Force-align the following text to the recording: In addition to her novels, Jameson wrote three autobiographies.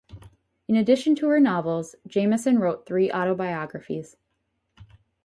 In 0.67 0.75
addition 0.75 1.13
to 1.17 1.27
her 1.27 1.39
novels, 1.39 1.93
Jameson 2.07 2.57
wrote 2.57 2.87
three 2.87 3.11
autobiographies. 3.11 4.17